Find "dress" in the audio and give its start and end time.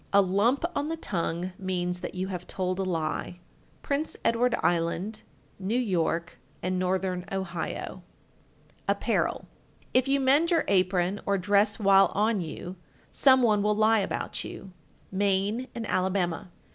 11.37-11.77